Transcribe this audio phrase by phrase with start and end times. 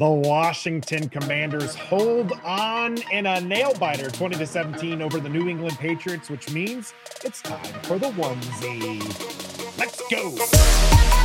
[0.00, 5.46] The Washington Commanders hold on in a nail biter 20 to 17 over the New
[5.46, 8.98] England Patriots, which means it's time for the onesie.
[9.76, 11.19] Let's go.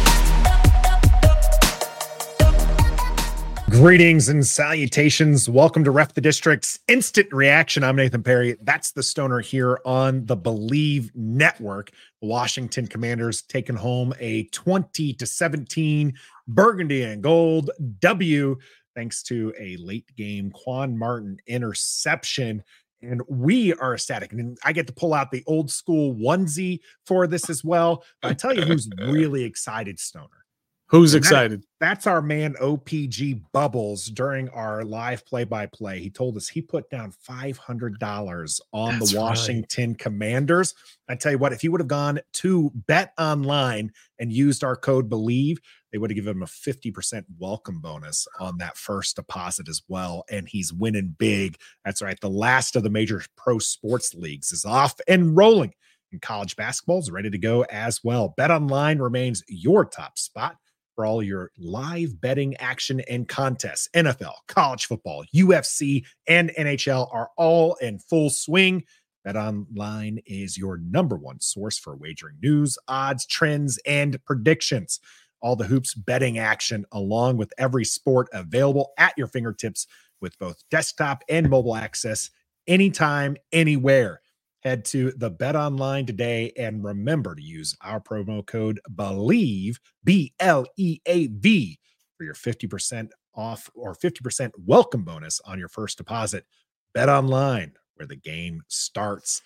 [3.75, 5.49] Greetings and salutations.
[5.49, 7.83] Welcome to Ref the District's Instant Reaction.
[7.83, 8.55] I'm Nathan Perry.
[8.61, 11.91] That's the stoner here on the Bleav Network.
[12.21, 16.13] The Washington Commanders taking home a 20 to 17
[16.47, 17.69] burgundy and gold
[17.99, 18.55] W
[18.95, 22.63] thanks to a late game Quan Martin interception.
[23.01, 24.31] And we are ecstatic.
[24.31, 28.05] And I get to pull out the old school onesie for this as well.
[28.21, 30.44] But I tell you who's really excited, Stoner.
[30.87, 31.63] Who's that, excited?
[31.79, 35.99] That's our man OPG Bubbles during our live play by play.
[35.99, 39.99] He told us he put down $500 on that's the Washington right.
[39.99, 40.75] Commanders.
[41.09, 44.75] I tell you what, if he would have gone to Bet Online and used our
[44.75, 45.57] code BLEAV,
[45.91, 50.23] they would have given him a 50% welcome bonus on that first deposit as well.
[50.29, 51.57] And he's winning big.
[51.83, 52.19] That's right.
[52.19, 55.73] The last of the major pro sports leagues is off and rolling.
[56.11, 58.35] And college basketball is ready to go as well.
[58.37, 60.57] Bet online remains your top spot
[60.95, 63.89] for all your live betting action and contests.
[63.93, 68.83] NFL, college football, UFC, and NHL are all in full swing.
[69.27, 74.99] BetOnline is your number one source for wagering news, odds, trends, and predictions
[75.45, 79.85] all the hoops betting action along with every sport available at your fingertips
[80.19, 82.31] with both desktop and mobile access
[82.65, 84.21] anytime, anywhere.
[84.65, 90.33] Head to the Bet Online today and remember to use our promo code BLEAV, B
[90.39, 91.77] L E A V,
[92.17, 96.47] for your 50% off or 50% welcome bonus on your first deposit.
[96.95, 99.43] Bet Online, where the game starts.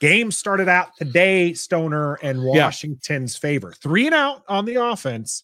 [0.00, 3.40] Game started out today, Stoner and Washington's yeah.
[3.40, 3.72] favor.
[3.72, 5.42] Three and out on the offense.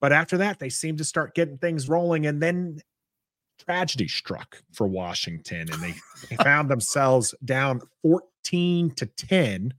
[0.00, 2.26] But after that, they seemed to start getting things rolling.
[2.26, 2.78] And then
[3.64, 5.94] tragedy struck for Washington and they,
[6.28, 9.74] they found themselves down 14 to 10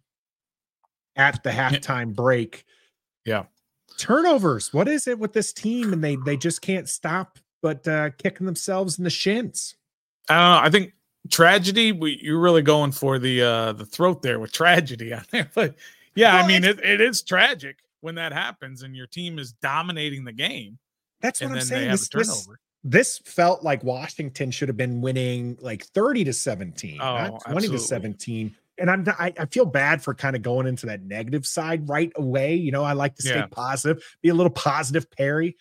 [1.16, 2.66] at the halftime break.
[3.26, 3.44] Yeah.
[3.98, 4.74] Turnovers.
[4.74, 5.94] What is it with this team?
[5.94, 9.76] And they they just can't stop but uh kicking themselves in the shins.
[10.30, 10.94] Uh, I think
[11.30, 11.92] tragedy.
[11.92, 15.76] We, you're really going for the uh the throat there with tragedy on there, but
[16.16, 19.54] yeah, well, I mean it, it is tragic when that happens and your team is
[19.54, 20.80] dominating the game.
[21.22, 21.92] That's what I'm saying.
[21.92, 22.50] This, this,
[22.84, 27.36] this, felt like Washington should have been winning like 30 to 17, oh, not 20
[27.46, 27.78] absolutely.
[27.78, 28.56] to 17.
[28.80, 32.12] And I'm I, I feel bad for kind of going into that negative side right
[32.16, 32.56] away.
[32.56, 33.46] You know, I like to stay yeah.
[33.46, 35.56] positive, be a little positive, Perry.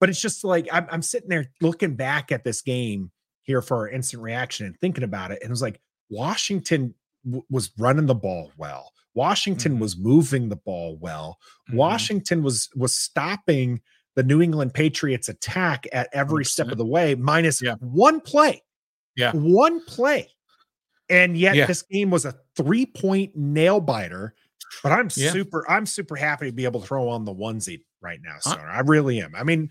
[0.00, 3.10] But it's just like I'm, I'm sitting there looking back at this game
[3.42, 5.38] here for our instant reaction and thinking about it.
[5.40, 5.80] And it was like
[6.10, 6.94] Washington
[7.24, 8.92] w- was running the ball well.
[9.14, 9.80] Washington mm-hmm.
[9.80, 11.38] was moving the ball well.
[11.68, 11.78] Mm-hmm.
[11.78, 13.80] Washington was was stopping
[14.18, 16.48] the New England Patriots attack at every 100%.
[16.48, 17.76] step of the way, minus yeah.
[17.78, 18.64] one play.
[19.14, 19.30] Yeah.
[19.30, 20.28] One play.
[21.08, 21.66] And yet yeah.
[21.66, 24.34] this game was a three-point nail biter.
[24.82, 25.30] But I'm yeah.
[25.30, 28.66] super, I'm super happy to be able to throw on the onesie right now, Stoner.
[28.66, 28.78] Huh?
[28.78, 29.36] I really am.
[29.36, 29.70] I mean,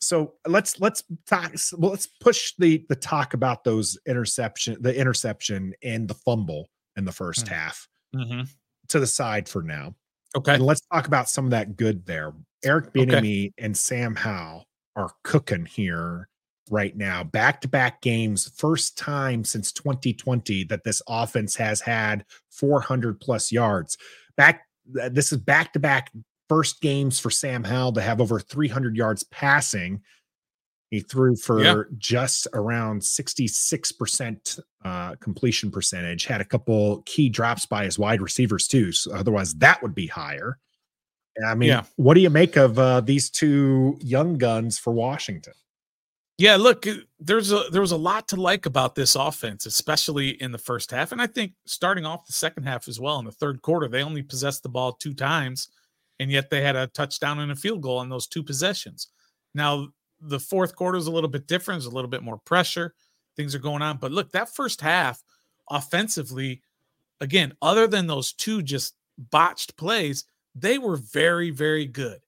[0.00, 5.74] so let's let's talk well, let's push the the talk about those interception the interception
[5.82, 7.54] and the fumble in the 1st mm-hmm.
[7.54, 8.42] half mm-hmm.
[8.88, 9.94] to the side for now
[10.34, 12.32] okay and let's talk about some of that good there
[12.64, 13.52] eric Bieniemy okay.
[13.58, 14.66] and sam howell
[14.96, 16.28] are cooking here
[16.70, 22.24] right now back to back games first time since 2020 that this offense has had
[22.50, 23.96] 400 plus yards
[24.36, 26.10] back this is back to back
[26.50, 30.02] first games for Sam Howell to have over 300 yards passing.
[30.90, 31.82] He threw for yeah.
[31.96, 38.66] just around 66% uh, completion percentage, had a couple key drops by his wide receivers
[38.66, 38.90] too.
[38.90, 40.58] So otherwise, that would be higher.
[41.46, 41.84] I mean, yeah.
[41.96, 45.54] what do you make of uh, these two young guns for Washington?
[46.38, 46.86] Yeah, look,
[47.18, 50.90] there's a there was a lot to like about this offense, especially in the first
[50.90, 53.18] half, and I think starting off the second half as well.
[53.18, 55.68] In the third quarter, they only possessed the ball two times,
[56.18, 59.08] and yet they had a touchdown and a field goal on those two possessions.
[59.54, 59.88] Now,
[60.20, 62.94] the fourth quarter is a little bit different, there's a little bit more pressure,
[63.36, 63.98] things are going on.
[63.98, 65.22] But look, that first half
[65.68, 66.62] offensively,
[67.20, 70.24] again, other than those two just botched plays,
[70.54, 72.20] they were very, very good.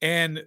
[0.00, 0.44] And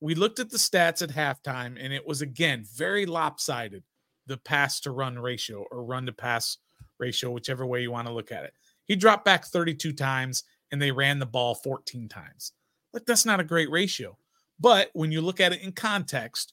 [0.00, 3.82] we looked at the stats at halftime, and it was again very lopsided
[4.26, 6.58] the pass to run ratio or run to pass
[6.98, 8.52] ratio, whichever way you want to look at it.
[8.86, 12.52] He dropped back 32 times and they ran the ball 14 times.
[12.92, 14.16] Like that's not a great ratio.
[14.58, 16.52] But when you look at it in context,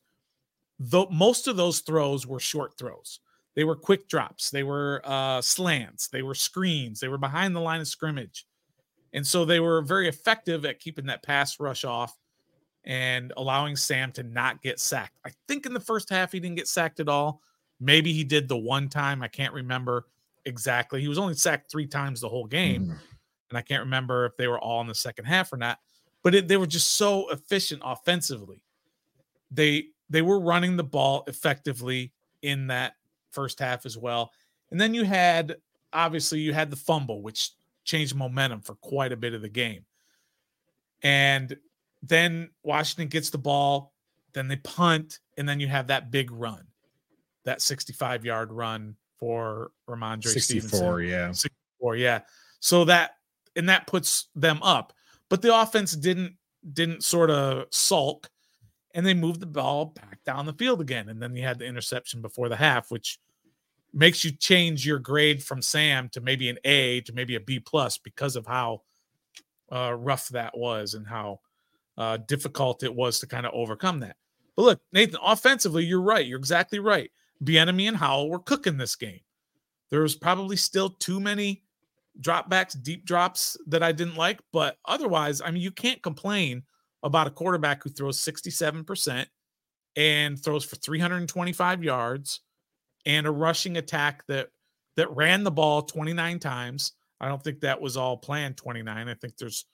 [0.79, 3.19] though most of those throws were short throws.
[3.55, 7.59] They were quick drops, they were uh, slants, they were screens, they were behind the
[7.59, 8.45] line of scrimmage.
[9.17, 12.15] And so they were very effective at keeping that pass rush off
[12.85, 15.17] and allowing Sam to not get sacked.
[15.25, 17.41] I think in the first half he didn't get sacked at all.
[17.79, 19.23] Maybe he did the one time.
[19.23, 20.05] I can't remember
[20.45, 21.01] exactly.
[21.01, 22.85] He was only sacked three times the whole game.
[22.85, 22.97] Mm.
[23.49, 25.79] And I can't remember if they were all in the second half or not.
[26.21, 28.61] But it, they were just so efficient offensively.
[29.49, 32.13] They they were running the ball effectively
[32.43, 32.93] in that
[33.31, 34.31] first half as well.
[34.69, 35.55] And then you had
[35.91, 37.51] obviously you had the fumble, which
[37.87, 39.85] changed momentum for quite a bit of the game.
[41.01, 41.57] And
[42.03, 43.93] then Washington gets the ball,
[44.33, 46.67] then they punt, and then you have that big run,
[47.45, 51.09] that 65 yard run for Rhamondre 64, Stevenson.
[51.09, 51.31] yeah.
[51.31, 52.19] 64, yeah.
[52.59, 53.11] So that
[53.55, 54.93] and that puts them up.
[55.29, 56.35] But the offense didn't
[56.73, 58.29] didn't sort of sulk
[58.93, 61.09] and they moved the ball back down the field again.
[61.09, 63.19] And then you had the interception before the half, which
[63.93, 67.59] makes you change your grade from Sam to maybe an A to maybe a B
[67.59, 68.81] plus because of how
[69.71, 71.39] uh, rough that was and how
[71.97, 74.15] uh, difficult it was to kind of overcome that.
[74.55, 76.25] But look, Nathan, offensively, you're right.
[76.25, 77.11] You're exactly right.
[77.43, 79.19] Bieniemy and Howell were cooking this game.
[79.89, 81.63] There was probably still too many
[82.19, 86.63] dropbacks, deep drops that I didn't like, but otherwise, I mean, you can't complain
[87.03, 89.27] about a quarterback who throws 67%
[89.95, 92.41] and throws for 325 yards
[93.07, 94.49] and a rushing attack that
[94.97, 96.91] that ran the ball 29 times.
[97.19, 99.07] I don't think that was all planned 29.
[99.07, 99.65] I think there's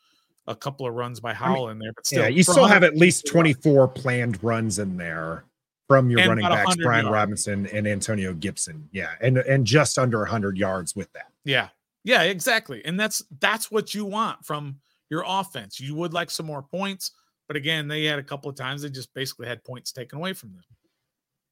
[0.47, 2.65] a couple of runs by Howell I mean, in there, but still, yeah, you still
[2.65, 5.45] have at least 24 planned runs in there
[5.87, 7.13] from your running backs, Brian yards.
[7.13, 8.87] Robinson and Antonio Gibson.
[8.91, 11.31] Yeah, and and just under 100 yards with that.
[11.43, 11.69] Yeah,
[12.03, 12.85] yeah, exactly.
[12.85, 15.79] And that's that's what you want from your offense.
[15.79, 17.11] You would like some more points,
[17.47, 20.33] but again, they had a couple of times they just basically had points taken away
[20.33, 20.63] from them.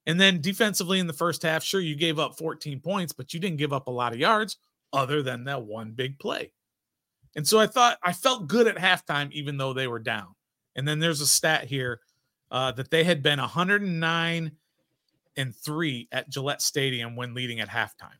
[0.07, 3.39] And then defensively in the first half, sure, you gave up 14 points, but you
[3.39, 4.57] didn't give up a lot of yards
[4.93, 6.51] other than that one big play.
[7.35, 10.35] And so I thought I felt good at halftime, even though they were down.
[10.75, 12.01] And then there's a stat here
[12.49, 14.51] uh, that they had been 109
[15.37, 18.17] and three at Gillette Stadium when leading at halftime.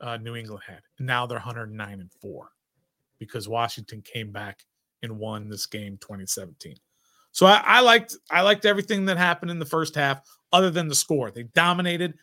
[0.00, 0.80] Uh, New England had.
[0.98, 2.50] Now they're 109 and four
[3.18, 4.64] because Washington came back
[5.02, 6.76] and won this game 2017.
[7.32, 10.20] So I, I liked I liked everything that happened in the first half,
[10.52, 11.30] other than the score.
[11.30, 12.14] They dominated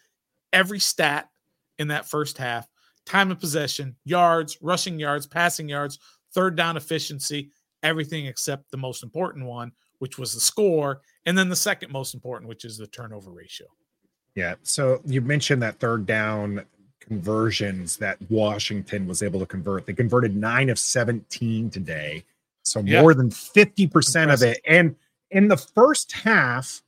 [0.54, 1.30] every stat
[1.78, 2.68] in that first half
[3.06, 5.98] time of possession, yards, rushing yards, passing yards,
[6.34, 7.50] third down efficiency,
[7.82, 11.02] everything except the most important one, which was the score.
[11.26, 13.68] And then the second most important, which is the turnover ratio.
[14.36, 14.56] Yeah.
[14.64, 16.64] So you mentioned that third down
[17.00, 19.86] conversions that Washington was able to convert.
[19.86, 22.24] They converted nine of 17 today.
[22.68, 23.02] So yeah.
[23.02, 24.30] more than 50% Impressive.
[24.30, 24.62] of it.
[24.68, 24.96] And
[25.32, 26.82] in the first half,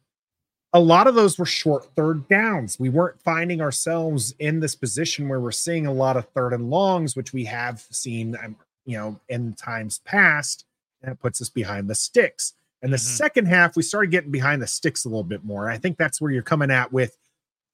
[0.74, 2.80] a lot of those were short third downs.
[2.80, 6.70] We weren't finding ourselves in this position where we're seeing a lot of third and
[6.70, 8.56] longs, which we have seen, um,
[8.86, 10.66] you know, in times past.
[11.02, 12.54] And it puts us behind the sticks.
[12.82, 13.16] And the mm-hmm.
[13.16, 15.70] second half, we started getting behind the sticks a little bit more.
[15.70, 17.18] I think that's where you're coming at with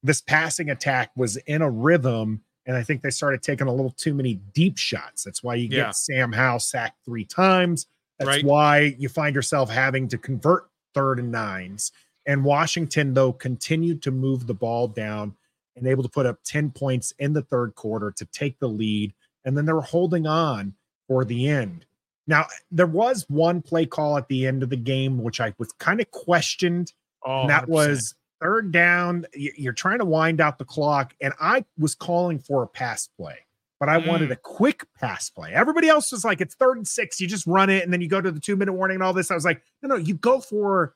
[0.04, 2.42] this passing attack was in a rhythm.
[2.66, 5.24] And I think they started taking a little too many deep shots.
[5.24, 5.86] That's why you yeah.
[5.86, 7.88] get Sam Howell sacked three times.
[8.20, 8.46] That's right.
[8.46, 11.92] why you find yourself having to convert third and nines.
[12.26, 15.36] And Washington, though, continued to move the ball down
[15.76, 19.14] and able to put up 10 points in the third quarter to take the lead.
[19.44, 20.74] And then they were holding on
[21.08, 21.86] for the end.
[22.28, 25.72] Now, there was one play call at the end of the game, which I was
[25.74, 26.94] kind of questioned.
[27.24, 27.68] Oh, and that 100%.
[27.68, 29.26] was third down.
[29.34, 31.14] You're trying to wind out the clock.
[31.22, 33.38] And I was calling for a pass play,
[33.86, 34.08] but I mm.
[34.08, 35.54] wanted a quick pass play.
[35.54, 37.22] Everybody else was like, it's third and six.
[37.22, 39.14] You just run it and then you go to the two minute warning and all
[39.14, 39.30] this.
[39.30, 40.96] I was like, no, no, you go for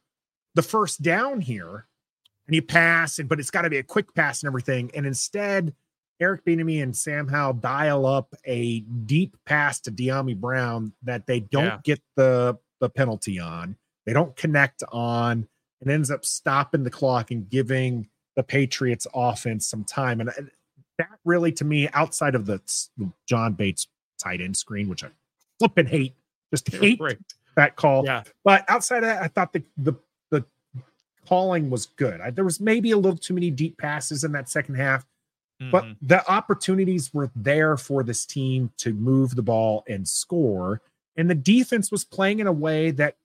[0.56, 1.86] the first down here
[2.48, 4.90] and you pass, and but it's got to be a quick pass and everything.
[4.96, 5.76] And instead,
[6.20, 11.42] Eric Bieniemy and Sam Howell dial up a deep pass to Dyami Brown that they
[11.42, 11.80] don't yeah.
[11.84, 13.76] get the the penalty on.
[14.08, 15.48] They don't connect on.
[15.80, 20.22] It ends up stopping the clock and giving the Patriots offense some time.
[20.22, 20.32] And
[21.00, 22.62] that really, to me, outside of the
[23.26, 23.88] John Bates
[24.20, 25.10] tight end screen, which I
[25.58, 26.14] flip and hate,
[26.54, 27.18] just hate right.
[27.56, 28.06] that call.
[28.06, 28.24] Yeah.
[28.46, 29.96] But outside of that, I thought the the
[31.30, 32.22] calling was good.
[32.22, 35.06] I, there was maybe a little too many deep passes in that second half,
[35.62, 35.70] mm-hmm.
[35.70, 40.82] but the opportunities were there for this team to move the ball and score.
[41.18, 43.18] And the defense was playing in a way that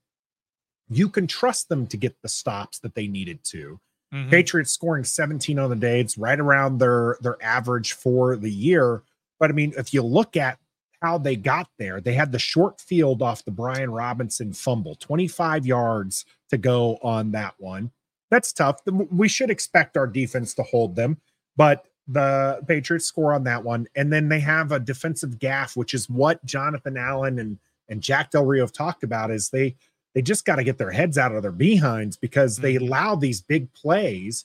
[0.90, 3.80] you can trust them to get the stops that they needed to.
[4.14, 4.30] Mm-hmm.
[4.30, 6.00] Patriots scoring 17 on the day.
[6.00, 9.02] It's right around their their average for the year.
[9.40, 10.58] But I mean, if you look at
[11.02, 15.66] how they got there, they had the short field off the Brian Robinson fumble, 25
[15.66, 17.90] yards to go on that one.
[18.30, 18.80] That's tough.
[18.86, 21.18] We should expect our defense to hold them,
[21.56, 23.86] but the Patriots score on that one.
[23.96, 28.30] And then they have a defensive gaff, which is what Jonathan Allen and, and Jack
[28.30, 29.76] Del Rio have talked about is they
[30.14, 32.80] they just got to get their heads out of their behinds because they Mhm.
[32.82, 34.44] allow these big plays.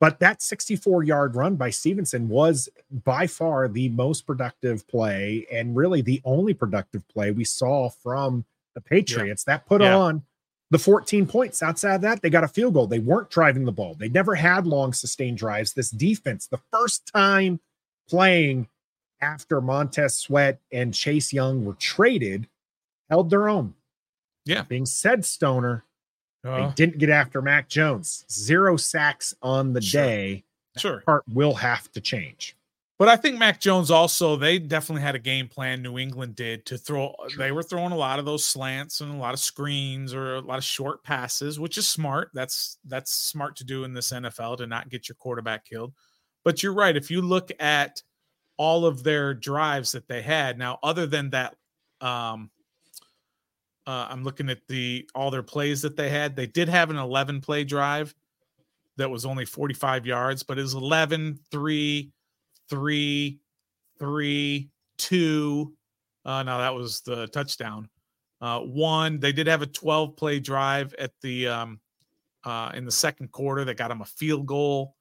[0.00, 5.74] But that 64 yard run by Stevenson was by far the most productive play and
[5.76, 9.42] really the only productive play we saw from the Patriots.
[9.44, 9.96] That put Yeah.
[9.96, 10.24] on
[10.70, 11.62] the 14 points.
[11.62, 12.86] Outside of that, they got a field goal.
[12.86, 13.94] They weren't driving the ball.
[13.94, 15.72] They never had long sustained drives.
[15.72, 17.58] This defense, the first time
[18.08, 18.68] playing
[19.20, 22.48] after Montez Sweat and Chase Young were traded,
[23.10, 23.74] held their own.
[24.48, 24.62] Yeah.
[24.62, 25.84] Being said, Stoner,
[26.42, 28.24] they Uh, didn't get after Mac Jones.
[28.30, 30.02] Zero sacks on the Sure.
[30.02, 30.44] day.
[30.76, 31.00] sure.
[31.00, 32.54] Part will have to change.
[33.00, 35.82] But I think Mac Jones also, they definitely had a game plan.
[35.82, 39.16] New England did to throw, they were throwing a lot of those slants and a
[39.16, 42.30] lot of screens or a lot of short passes, which is smart.
[42.34, 45.94] That's that's smart to do in this NFL to not get your quarterback killed.
[46.44, 46.96] But you're right.
[46.96, 48.02] If you look at
[48.56, 51.56] all of their drives that they had, now other than that,
[52.00, 52.50] um,
[53.88, 56.36] uh, I'm looking at the all their plays that they had.
[56.36, 58.14] They did have an 11 play drive
[58.98, 62.12] that was only 45 yards, but it was 11, 3,
[62.68, 63.40] three,
[63.98, 64.68] three,
[64.98, 65.72] two.
[66.26, 67.88] Uh, no, that was the touchdown.
[68.42, 69.20] Uh, one.
[69.20, 71.80] They did have a 12 play drive at the um,
[72.44, 74.96] uh, in the second quarter that got them a field goal.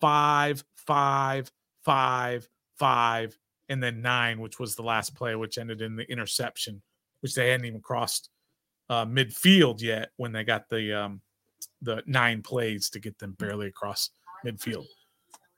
[0.00, 1.52] Five, five,
[1.84, 3.38] five, five,
[3.68, 6.82] and then nine, which was the last play, which ended in the interception,
[7.24, 8.28] which they hadn't even crossed
[8.90, 11.22] uh, midfield yet when they got the um,
[11.80, 14.10] the nine plays to get them barely across
[14.46, 14.84] midfield.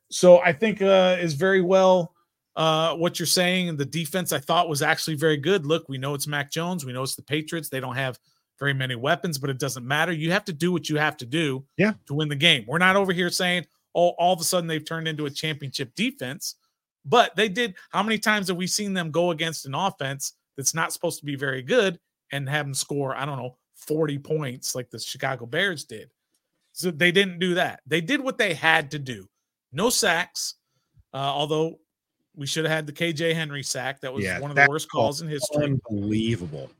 [0.08, 2.14] So I think uh, is very well
[2.54, 3.68] uh, what you're saying.
[3.68, 5.66] And the defense I thought was actually very good.
[5.66, 6.86] Look, we know it's Mac Jones.
[6.86, 7.68] We know it's the Patriots.
[7.68, 8.16] They don't have
[8.60, 10.12] very many weapons, but it doesn't matter.
[10.12, 11.94] You have to do what you have to do Yeah.
[12.06, 12.64] to win the game.
[12.68, 15.92] We're not over here saying, oh, all of a sudden they've turned into a championship
[15.96, 16.54] defense.
[17.04, 17.74] But they did.
[17.90, 21.24] How many times have we seen them go against an offense that's not supposed to
[21.26, 21.98] be very good
[22.32, 26.10] and have them score, I don't know, 40 points like the Chicago Bears did?
[26.72, 27.80] So they didn't do that.
[27.86, 29.28] They did what they had to do.
[29.72, 30.54] No sacks,
[31.14, 31.78] uh, although
[32.34, 34.00] we should have had the KJ Henry sack.
[34.02, 35.64] That was Yeah, one of the worst calls in history.
[35.64, 36.70] Unbelievable.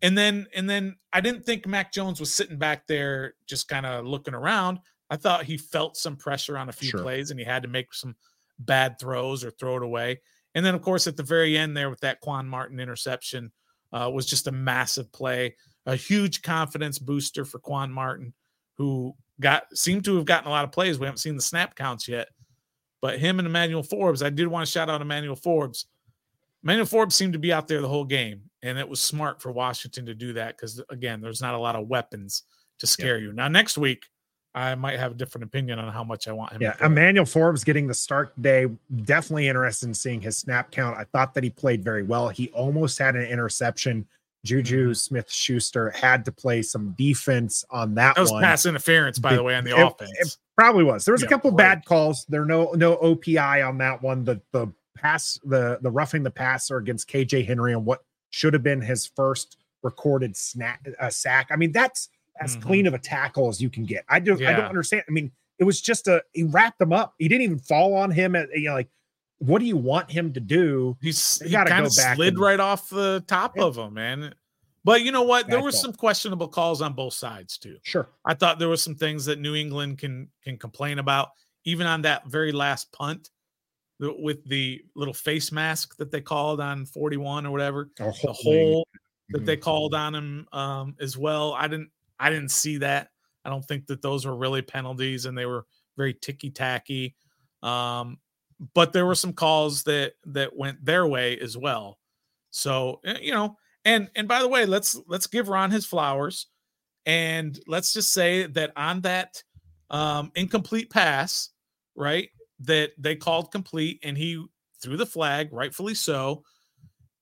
[0.00, 3.86] And then and then I didn't think Mac Jones was sitting back there just kind
[3.86, 4.80] of looking around.
[5.10, 7.02] I thought he felt some pressure on a few Sure.
[7.02, 8.16] plays and he had to make some
[8.58, 10.20] bad throws or throw it away.
[10.54, 13.52] And then of course at the very end there with that Quan Martin interception
[13.92, 15.56] uh, was just a massive play,
[15.86, 18.32] a huge confidence booster for Quan Martin,
[18.76, 20.98] who got seemed to have gotten a lot of plays.
[20.98, 22.28] We haven't seen the snap counts yet,
[23.00, 25.86] but him and Emmanuel Forbes, I did want to shout out Emmanuel Forbes.
[26.62, 29.50] Emmanuel Forbes seemed to be out there the whole game, and it was smart for
[29.50, 32.44] Washington to do that because again, there's not a lot of weapons
[32.78, 33.32] to scare you.
[33.32, 34.06] Now next week,
[34.54, 36.60] I might have a different opinion on how much I want him.
[36.62, 36.74] Yeah.
[36.84, 38.66] Emmanuel Forbes getting the start today.
[39.04, 40.98] Definitely interested in seeing his snap count.
[40.98, 42.28] I thought that he played very well.
[42.28, 44.06] He almost had an interception.
[44.44, 44.96] Juju Mhm.
[44.96, 48.14] Smith Schuster had to play some defense on that, one.
[48.16, 48.42] that was one.
[48.42, 50.10] pass interference, by the way, on the It- offense.
[50.18, 51.04] it probably was.
[51.04, 51.56] There was a couple right.
[51.58, 52.26] bad calls.
[52.28, 54.24] There no no OPI on that one.
[54.24, 54.66] The the
[54.96, 59.06] pass the the roughing the passer against KJ Henry on what should have been his
[59.06, 61.48] first recorded snap uh, sack.
[61.50, 62.08] I mean that's
[62.40, 62.62] as Mhm.
[62.62, 64.04] clean of a tackle as you can get.
[64.08, 64.56] I do I Yeah.
[64.56, 65.04] don't understand.
[65.08, 67.14] I mean it was just a he wrapped him up.
[67.18, 68.34] He didn't even fall on him.
[68.34, 68.88] At, you know like
[69.38, 70.96] what do you want him to do?
[71.02, 73.64] He's he gotta kind go back slid and- right off the top Yeah.
[73.64, 74.34] of him, man.
[74.84, 75.46] But you know what?
[75.48, 77.78] There were some questionable calls on both sides too.
[77.84, 78.08] Sure.
[78.24, 81.30] I thought there were some things that New England can can complain about,
[81.64, 83.30] even on that very last punt
[84.00, 87.90] the- with the little face mask that they called on 41 or whatever.
[88.00, 88.34] Or The holding.
[88.72, 88.88] hole
[89.28, 89.60] that they Mhm.
[89.60, 91.52] called on him um, as well.
[91.52, 91.90] I didn't
[92.22, 93.08] I didn't see that.
[93.44, 97.16] I don't think that those were really penalties and they were very ticky tacky.
[97.62, 98.18] Um,
[98.74, 101.98] but there were some calls that that went their way as well.
[102.50, 106.46] So eh, you know, and and by the way, let's let's give Ron his flowers,
[107.06, 109.42] and let's just say that on that
[109.90, 111.50] um, incomplete pass,
[111.96, 112.28] right,
[112.60, 114.44] that they called complete, and he
[114.80, 116.44] threw the flag, rightfully so,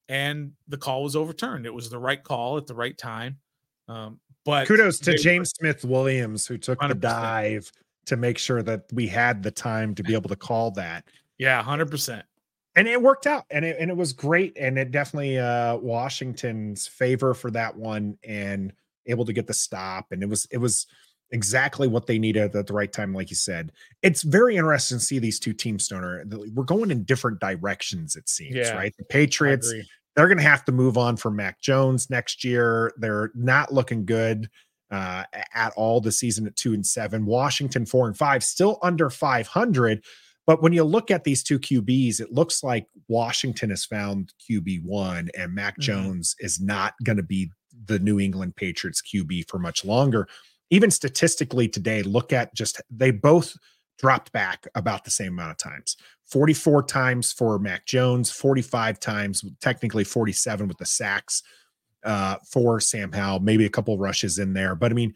[0.09, 1.65] and the call was overturned.
[1.65, 3.39] It was the right call at the right time.
[3.89, 7.01] Um, but Kudos to James Smith Williams who took the 100%.
[7.01, 7.73] dive
[8.07, 11.05] to make sure that we had the time to be able to call that.
[11.39, 12.25] Yeah, hundred percent.
[12.77, 16.87] and it worked out and it, and it was great and it definitely uh washington's
[16.87, 18.73] favor for that one and
[19.07, 20.87] able to get the stop and it was it was
[21.33, 25.05] exactly what they needed at the right time like you said it's very interesting to
[25.05, 29.05] see these two teams stoner we're going in different directions it seems Yeah, right the
[29.05, 29.73] patriots.
[30.21, 32.93] They're going to have to move on from Mac Jones next year.
[32.99, 34.51] They're not looking good
[34.91, 35.25] uh,
[35.55, 37.25] at all this season at two and seven.
[37.25, 40.05] Washington four and five, still under 500.
[40.47, 44.85] But when you look at these two QBs, it looks like Washington has found QB
[44.85, 45.85] one and Mac Mhm.
[45.85, 47.51] Jones is not going to be
[47.87, 50.29] the New England Patriots QB for much longer.
[50.69, 53.57] Even statistically today, look at just they both
[54.01, 59.45] dropped back about the same amount of times 44 times for Mac Jones, 45 times,
[59.61, 61.43] technically 47 with the sacks
[62.05, 64.75] uh, for Sam Howell, maybe a couple rushes in there.
[64.75, 65.15] But I mean,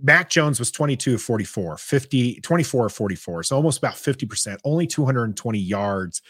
[0.00, 3.42] Mac Jones was 22 44, 50, 24 44.
[3.42, 6.22] So almost about 50%, only 220 yards.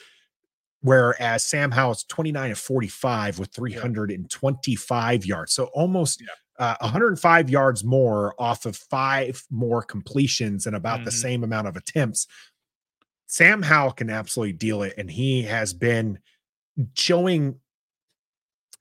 [0.82, 5.28] Whereas Sam Howell's 29 of 45 with 325 yeah.
[5.28, 5.52] yards.
[5.52, 6.28] So almost yeah.
[6.58, 11.04] Uh, 105 yards more off of five more completions and about mm-hmm.
[11.06, 12.26] the same amount of attempts.
[13.26, 14.94] Sam Howell can absolutely deal it.
[14.96, 16.18] And he has been
[16.94, 17.56] showing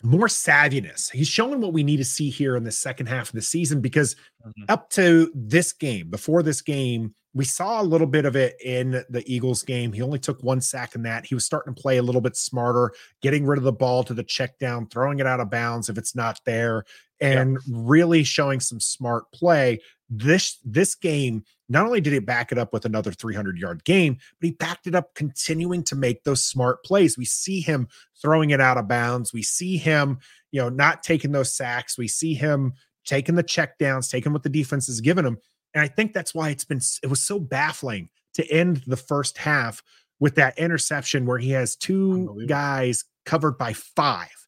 [0.04, 1.12] more savviness.
[1.12, 3.82] He's showing what we need to see here in the second half of the season
[3.82, 4.16] because
[4.46, 4.64] mm-hmm.
[4.70, 9.04] up to this game, before this game, we saw a little bit of it in
[9.10, 9.92] the Eagles game.
[9.92, 11.26] He only took one sack in that.
[11.26, 14.14] He was starting to play a little bit smarter, getting rid of the ball to
[14.14, 16.86] the check down, throwing it out of bounds if it's not there,
[17.22, 19.80] and really showing some smart play.
[20.10, 24.18] This this game not only did he back it up with another 300 yard game,
[24.40, 27.18] but he backed it up continuing to make those smart plays.
[27.18, 27.88] We see him
[28.22, 29.34] throwing it out of bounds.
[29.34, 30.20] We see him,
[30.52, 31.98] you know, not taking those sacks.
[31.98, 32.74] We see him
[33.06, 35.38] taking the check downs, taking what the defense has given him.
[35.74, 39.38] And I think that's why it's been, it was so baffling to end the first
[39.38, 39.82] half
[40.20, 44.45] with that interception where he has two guys covered by five.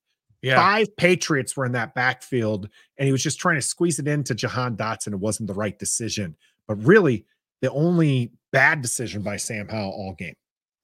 [0.48, 0.56] Yeah.
[0.56, 4.34] Five Patriots were in that backfield, and he was just trying to squeeze it into
[4.34, 5.12] Jahan Dotson.
[5.12, 6.36] It wasn't the right decision.
[6.68, 7.26] But really,
[7.62, 10.36] the only bad decision by Sam Howell all game.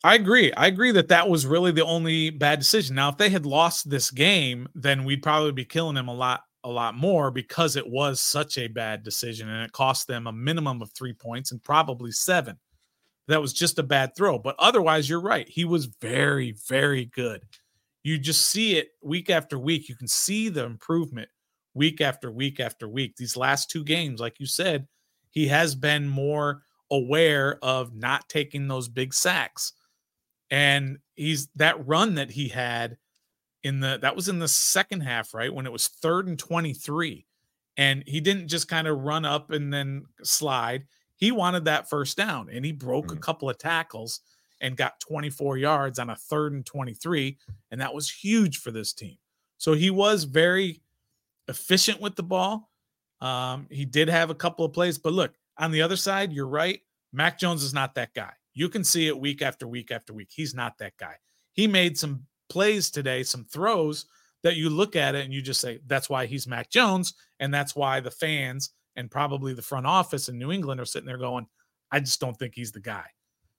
[0.03, 0.51] I agree.
[0.53, 2.95] I agree that that was really the only bad decision.
[2.95, 6.41] Now, if they had lost this game, then we'd probably be killing him a lot,
[6.65, 10.33] a lot more because it was such a bad decision and it cost them a
[10.33, 12.57] minimum of three points and probably seven.
[13.29, 14.37] That was just a bad throw.
[14.37, 15.47] But otherwise, you're right.
[15.47, 17.43] He was very, very good.
[18.03, 19.87] You just see it week after week.
[19.87, 21.29] You can see the improvement
[21.73, 23.15] week after week after week.
[23.15, 24.87] These last two games, like you said,
[25.31, 29.73] he has been more aware of not taking those big sacks.
[30.51, 32.97] And he's that run that he had
[33.63, 35.53] in the that was in the second half, right?
[35.53, 37.25] When it was third and 23.
[37.77, 40.85] And he didn't just kind of run up and then slide.
[41.15, 43.17] He wanted that first down and he broke mm-hmm.
[43.17, 44.19] a couple of tackles
[44.63, 47.37] and got 24 yards on a third and 23.
[47.69, 49.17] And that was huge for this team.
[49.57, 50.81] So he was very
[51.47, 52.71] efficient with the ball.
[53.21, 56.47] Um, he did have a couple of plays, but look, on the other side, you're
[56.47, 56.79] right.
[57.11, 58.31] Mac Jones is not that guy.
[58.53, 60.29] You can see it week after week after week.
[60.31, 61.15] He's not that guy.
[61.51, 64.05] He made some plays today, some throws
[64.43, 67.13] that you look at it and you just say, that's why he's Mac Jones.
[67.39, 71.07] And that's why the fans and probably the front office in New England are sitting
[71.07, 71.47] there going,
[71.91, 73.05] I just don't think he's the guy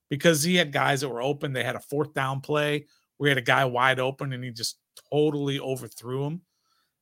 [0.09, 1.53] because he had guys that were open.
[1.53, 2.85] They had a fourth down play
[3.17, 4.77] where he had a guy wide open and he just
[5.11, 6.41] totally overthrew him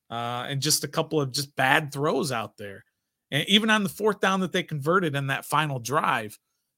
[0.09, 2.85] uh, and just a couple of just bad throws out there.
[3.31, 6.37] And even on the fourth down that they converted in that final drive,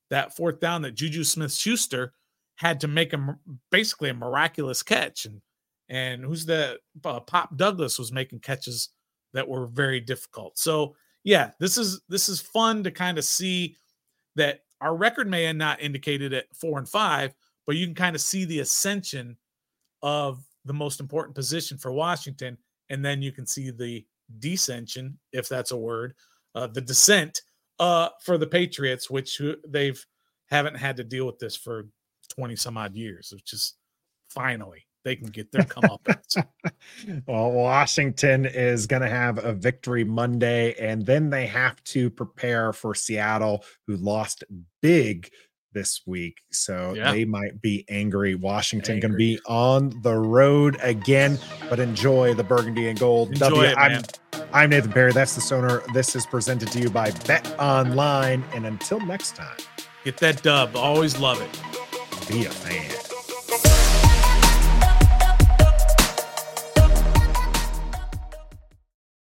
[0.10, 2.14] that fourth down that Juju Smith Schuster
[2.56, 3.38] had to make a
[3.72, 5.26] basically a miraculous catch.
[5.26, 5.42] And
[5.90, 8.90] and who's the uh, Pop Douglas was making catches
[9.34, 10.58] that were very difficult.
[10.58, 13.76] So yeah, this is this is fun to kind of see
[14.36, 17.34] that our record may have not indicated at four and five,
[17.66, 19.36] but you can kind of see the ascension
[20.04, 22.56] of the most important position for Washington
[22.90, 24.06] and then you can see the
[24.40, 26.14] descension, if that's a word,
[26.54, 27.42] uh, the descent
[27.80, 30.06] uh, for the Patriots, which they've
[30.52, 31.88] haven't had to deal with this for
[32.30, 33.74] 20 some odd years, which is
[34.30, 36.44] finally they can get their comeuppance.
[37.28, 42.74] well, Washington is going to have a victory Monday, and then they have to prepare
[42.74, 44.44] for Seattle, who lost
[44.82, 45.30] big
[45.74, 46.42] this week.
[46.52, 47.12] So yeah.
[47.12, 48.34] they might be angry.
[48.34, 51.38] Washington going to be on the road again,
[51.70, 53.30] but enjoy the burgundy and gold.
[53.30, 53.70] Enjoy w.
[53.70, 54.02] It, I'm,
[54.52, 55.12] I'm Nathan Perry.
[55.12, 55.84] That's the Stoner.
[55.94, 58.44] This is presented to you by Bet Online.
[58.54, 59.58] And until next time,
[60.04, 60.76] get that dub.
[60.76, 62.28] Always love it.
[62.28, 63.05] Be a fan.